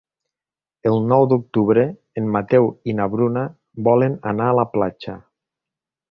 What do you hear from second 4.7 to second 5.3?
platja.